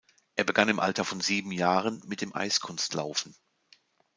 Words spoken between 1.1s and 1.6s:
sieben